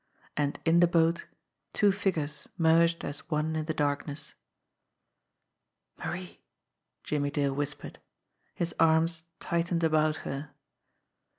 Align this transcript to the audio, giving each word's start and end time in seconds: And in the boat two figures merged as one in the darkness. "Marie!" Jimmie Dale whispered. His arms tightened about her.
And 0.35 0.57
in 0.65 0.79
the 0.79 0.87
boat 0.87 1.27
two 1.73 1.91
figures 1.91 2.47
merged 2.57 3.05
as 3.05 3.19
one 3.29 3.55
in 3.55 3.65
the 3.65 3.73
darkness. 3.75 4.33
"Marie!" 6.03 6.39
Jimmie 7.03 7.29
Dale 7.29 7.53
whispered. 7.53 7.99
His 8.55 8.73
arms 8.79 9.21
tightened 9.39 9.83
about 9.83 10.15
her. 10.25 10.55